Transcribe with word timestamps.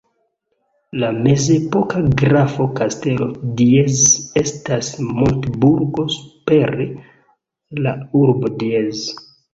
La 1.01 1.07
mezepoka 1.25 1.99
grafa 2.21 2.65
kastelo 2.79 3.27
Diez 3.59 3.99
estas 4.43 4.89
montburgo 5.11 6.07
super 6.17 6.75
la 7.87 7.95
urbo 8.23 8.53
Diez. 8.65 9.05